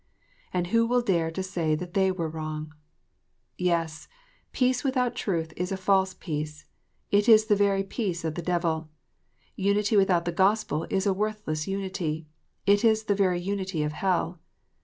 And 0.51 0.65
who 0.73 0.87
shall 0.87 1.01
dare 1.01 1.29
to 1.29 1.43
say 1.43 1.75
that 1.75 1.93
they 1.93 2.11
were 2.11 2.27
wrong 2.27 2.69
1 2.69 2.73
Yes! 3.59 4.07
peace 4.51 4.83
without 4.83 5.13
truth 5.15 5.53
is 5.55 5.71
a 5.71 5.77
false 5.77 6.15
peace; 6.15 6.65
it 7.11 7.29
is 7.29 7.45
the 7.45 7.55
very 7.55 7.83
peace 7.83 8.25
of 8.25 8.33
the 8.33 8.41
devil. 8.41 8.89
Unity 9.55 9.95
without 9.97 10.25
the 10.25 10.31
Gospel 10.31 10.87
is 10.89 11.05
a 11.05 11.13
worthless 11.13 11.67
unity; 11.67 12.25
it 12.65 12.83
is 12.83 13.03
the 13.03 13.13
very 13.13 13.39
unity 13.39 13.83
of 13.83 13.91
hell. 13.91 14.39